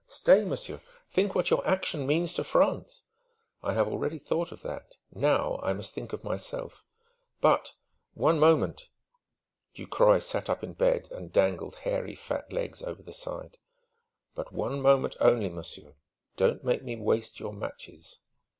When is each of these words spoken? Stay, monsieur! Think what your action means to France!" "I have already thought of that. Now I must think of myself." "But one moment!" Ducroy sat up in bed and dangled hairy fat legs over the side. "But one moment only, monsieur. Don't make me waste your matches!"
Stay, 0.07 0.43
monsieur! 0.43 0.81
Think 1.11 1.35
what 1.35 1.51
your 1.51 1.63
action 1.63 2.07
means 2.07 2.33
to 2.33 2.43
France!" 2.43 3.03
"I 3.61 3.73
have 3.73 3.87
already 3.87 4.17
thought 4.17 4.51
of 4.51 4.63
that. 4.63 4.95
Now 5.13 5.59
I 5.61 5.73
must 5.73 5.93
think 5.93 6.11
of 6.11 6.23
myself." 6.23 6.83
"But 7.39 7.73
one 8.15 8.39
moment!" 8.39 8.89
Ducroy 9.75 10.17
sat 10.17 10.49
up 10.49 10.63
in 10.63 10.73
bed 10.73 11.07
and 11.11 11.31
dangled 11.31 11.75
hairy 11.85 12.15
fat 12.15 12.51
legs 12.51 12.81
over 12.81 13.03
the 13.03 13.13
side. 13.13 13.59
"But 14.33 14.51
one 14.51 14.81
moment 14.81 15.17
only, 15.21 15.49
monsieur. 15.49 15.93
Don't 16.35 16.63
make 16.63 16.81
me 16.83 16.95
waste 16.95 17.39
your 17.39 17.53
matches!" 17.53 18.21